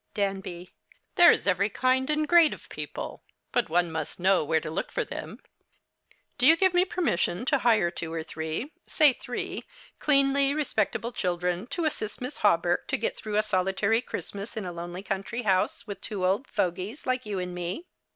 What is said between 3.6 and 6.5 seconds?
one must know where to look for them. Do